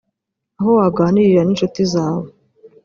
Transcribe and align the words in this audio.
aho 0.59 0.71
waganirira 0.79 1.41
n’inshuti 1.43 1.81
zawe 1.93 2.27